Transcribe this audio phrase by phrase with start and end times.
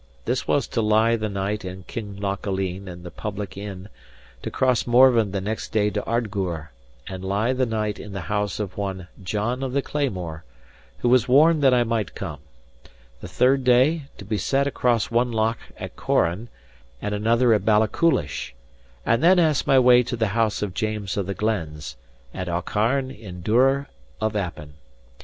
[0.25, 3.87] This was to lie the night in Kinlochaline in the public inn;
[4.41, 6.71] to cross Morven the next day to Ardgour,
[7.05, 10.43] and lie the night in the house of one John of the Claymore,
[10.97, 12.39] who was warned that I might come;
[13.19, 16.47] the third day, to be set across one loch at Corran
[16.99, 18.55] and another at Balachulish,
[19.05, 21.95] and then ask my way to the house of James of the Glens,
[22.33, 23.85] at Aucharn in Duror
[24.19, 24.73] of Appin.